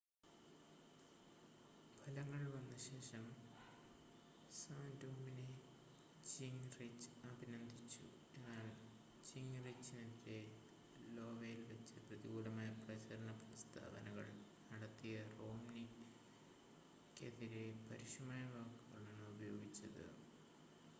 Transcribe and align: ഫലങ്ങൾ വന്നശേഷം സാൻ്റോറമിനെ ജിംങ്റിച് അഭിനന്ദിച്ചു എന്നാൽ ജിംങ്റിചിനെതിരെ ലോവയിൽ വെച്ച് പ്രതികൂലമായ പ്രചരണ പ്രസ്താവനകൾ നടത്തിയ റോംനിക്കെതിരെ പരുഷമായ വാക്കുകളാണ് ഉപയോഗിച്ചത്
ഫലങ്ങൾ 1.97 2.43
വന്നശേഷം 2.53 3.25
സാൻ്റോറമിനെ 4.51 5.45
ജിംങ്റിച് 6.25 7.09
അഭിനന്ദിച്ചു 7.23 8.05
എന്നാൽ 8.33 8.67
ജിംങ്റിചിനെതിരെ 9.23 10.39
ലോവയിൽ 11.09 11.61
വെച്ച് 11.65 11.99
പ്രതികൂലമായ 11.99 12.69
പ്രചരണ 12.79 13.31
പ്രസ്താവനകൾ 13.41 14.27
നടത്തിയ 14.71 15.15
റോംനിക്കെതിരെ 15.33 16.07
പരുഷമായ 17.87 18.43
വാക്കുകളാണ് 18.55 19.25
ഉപയോഗിച്ചത് 19.27 20.03